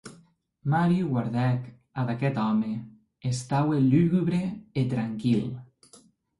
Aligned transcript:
Mario 0.71 1.05
guardèc 1.11 1.61
ad 1.99 2.07
aqueth 2.13 2.41
òme; 2.49 2.71
estaue 3.29 3.77
lugubre 3.91 4.41
e 4.79 4.81
tranquil. 4.91 5.45